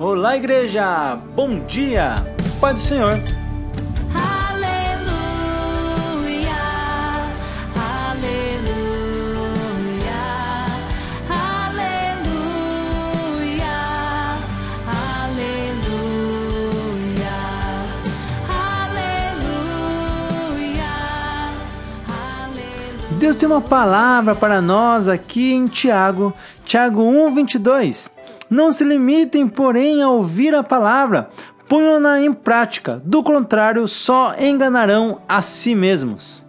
[0.00, 1.18] Olá, igreja!
[1.34, 2.14] Bom dia!
[2.60, 3.18] Pai do Senhor!
[4.14, 5.10] Aleluia,
[7.74, 8.54] aleluia,
[11.66, 12.14] aleluia,
[14.86, 15.66] aleluia,
[18.86, 19.66] aleluia,
[22.46, 23.18] aleluia.
[23.18, 26.32] Deus tem uma palavra para nós aqui em Tiago,
[26.64, 28.16] Tiago 1, 22.
[28.48, 31.28] Não se limitem, porém, a ouvir a palavra,
[31.68, 36.47] ponham-na em prática, do contrário, só enganarão a si mesmos.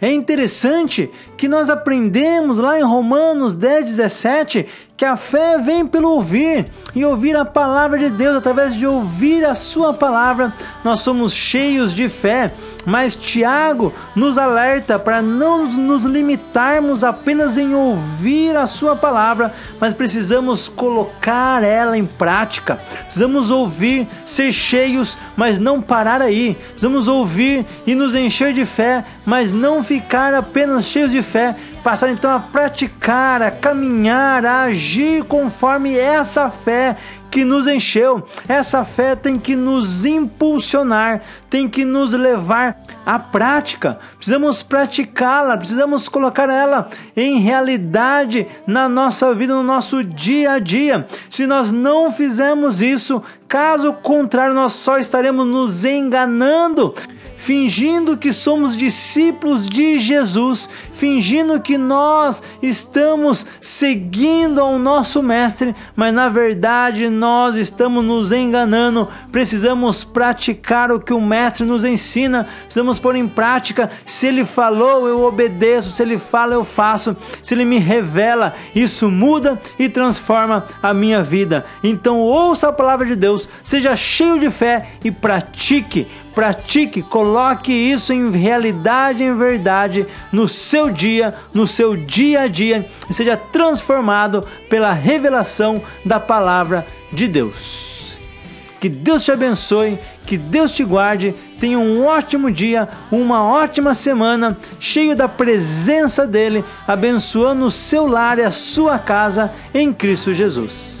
[0.00, 4.66] É interessante que nós aprendemos lá em Romanos 10, 17
[5.00, 8.36] que a fé vem pelo ouvir e ouvir a palavra de Deus.
[8.36, 10.52] Através de ouvir a Sua palavra,
[10.84, 12.52] nós somos cheios de fé.
[12.84, 19.94] Mas Tiago nos alerta para não nos limitarmos apenas em ouvir a Sua palavra, mas
[19.94, 22.78] precisamos colocar ela em prática.
[23.04, 26.58] Precisamos ouvir, ser cheios, mas não parar aí.
[26.72, 32.10] Precisamos ouvir e nos encher de fé, mas não ficar apenas cheios de fé, passar
[32.10, 36.96] então a praticar, a caminhar, a agir conforme essa fé
[37.30, 38.22] que nos encheu.
[38.48, 43.98] Essa fé tem que nos impulsionar, tem que nos levar à prática.
[44.16, 51.06] Precisamos praticá-la, precisamos colocar ela em realidade na nossa vida, no nosso dia a dia.
[51.28, 56.94] Se nós não fizermos isso, caso contrário, nós só estaremos nos enganando
[57.40, 66.12] fingindo que somos discípulos de Jesus, fingindo que nós estamos seguindo ao nosso Mestre, mas
[66.12, 69.06] na verdade nós estamos nos enganando.
[69.30, 73.90] Precisamos praticar o que o Mestre nos ensina, precisamos pôr em prática.
[74.06, 79.10] Se ele falou, eu obedeço, se ele fala, eu faço, se ele me revela, isso
[79.10, 81.66] muda e transforma a minha vida.
[81.84, 86.06] Então ouça a palavra de Deus, seja cheio de fé e pratique.
[86.34, 92.88] Pratique, coloque isso em realidade, em verdade, no seu dia, no seu dia a dia,
[93.10, 98.18] e seja transformado pela revelação da palavra de Deus.
[98.80, 104.56] Que Deus te abençoe, que Deus te guarde, tenha um ótimo dia, uma ótima semana,
[104.78, 110.99] cheio da presença dele, abençoando o seu lar e a sua casa em Cristo Jesus.